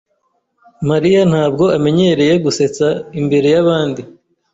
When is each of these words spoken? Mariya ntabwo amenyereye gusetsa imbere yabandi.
Mariya 0.89 1.21
ntabwo 1.31 1.65
amenyereye 1.77 2.33
gusetsa 2.45 2.87
imbere 3.19 3.47
yabandi. 3.55 4.01